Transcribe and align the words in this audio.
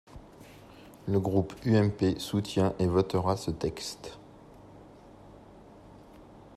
Le 1.07 1.19
groupe 1.19 1.53
UMP 1.63 2.17
soutient 2.17 2.73
et 2.79 2.87
votera 2.87 3.37
ce 3.37 3.51
texte. 3.51 4.17